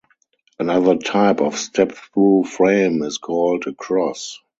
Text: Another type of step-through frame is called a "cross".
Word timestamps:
Another 0.57 0.95
type 0.97 1.41
of 1.41 1.55
step-through 1.57 2.45
frame 2.45 3.03
is 3.03 3.19
called 3.19 3.67
a 3.67 3.73
"cross". 3.75 4.39